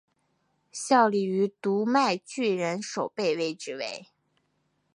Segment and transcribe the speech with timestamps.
[0.71, 4.07] 效力于读卖巨人守备位置为。